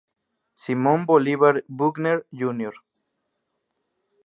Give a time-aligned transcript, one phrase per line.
[0.55, 2.73] Simon Bolivar Buckner, Jr.